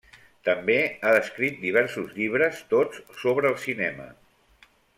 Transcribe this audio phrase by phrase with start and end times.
[0.47, 0.77] També
[1.09, 4.09] ha escrit diversos llibres, tots sobre el cinema.